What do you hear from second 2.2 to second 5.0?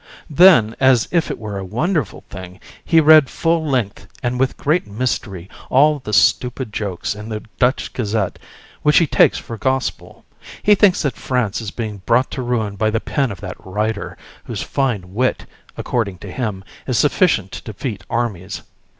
thing, he read full length and with great